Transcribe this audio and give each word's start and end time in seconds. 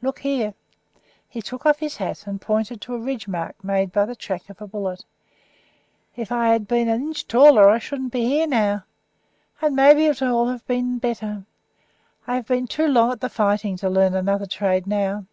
Look 0.00 0.20
here," 0.20 0.54
he 1.28 1.42
took 1.42 1.66
off 1.66 1.80
his 1.80 1.96
hat 1.96 2.28
and 2.28 2.40
pointed 2.40 2.80
to 2.82 2.94
a 2.94 3.00
ridge 3.00 3.26
made 3.26 3.90
by 3.90 4.06
the 4.06 4.14
track 4.14 4.48
of 4.48 4.62
a 4.62 4.66
bullet, 4.68 5.04
"if 6.14 6.30
I 6.30 6.50
had 6.50 6.68
been 6.68 6.88
an 6.88 7.02
inch 7.02 7.26
taller 7.26 7.68
I 7.68 7.80
shouldn't 7.80 8.12
be 8.12 8.22
here 8.24 8.46
now. 8.46 8.84
And 9.60 9.74
maybe 9.74 10.06
it 10.06 10.10
would 10.20 10.50
have 10.50 10.64
been 10.68 10.84
all 10.84 10.92
the 10.94 11.00
better. 11.00 11.44
I 12.28 12.36
have 12.36 12.46
been 12.46 12.68
too 12.68 12.86
long 12.86 13.10
at 13.10 13.20
the 13.20 13.28
fighting 13.28 13.76
to 13.78 13.90
learn 13.90 14.14
another 14.14 14.46
trade 14.46 14.86
now. 14.86 15.24